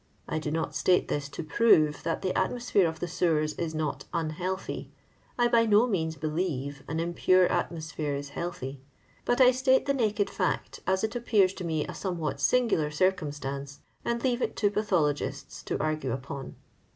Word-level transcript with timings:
I 0.27 0.39
do 0.39 0.49
not 0.49 0.73
state 0.73 1.09
this 1.09 1.29
to 1.29 1.43
prove 1.43 2.01
that 2.01 2.23
the 2.23 2.33
atraogphere 2.33 2.89
of 2.89 2.99
the 2.99 3.07
sewers 3.07 3.53
is 3.53 3.75
not 3.75 4.05
unhealthy— 4.11 4.91
I 5.37 5.47
by 5.47 5.67
no 5.67 5.85
means 5.85 6.15
believe 6.15 6.81
nn 6.89 6.99
impure 6.99 7.45
atmosphere 7.45 8.15
is 8.15 8.29
healthy— 8.29 8.81
but 9.25 9.39
I 9.39 9.51
state 9.51 9.85
the 9.85 9.93
naked 9.93 10.27
fact, 10.31 10.79
as 10.87 11.03
it 11.03 11.15
appears 11.15 11.53
to 11.53 11.63
me 11.63 11.85
a 11.85 11.93
somewhat 11.93 12.41
singular 12.41 12.89
circumstance, 12.89 13.81
and 14.03 14.23
leave 14.23 14.41
it 14.41 14.55
to 14.55 14.71
pathologists 14.71 15.61
to 15.65 15.77
argne 15.79 16.09
upon." 16.11 16.55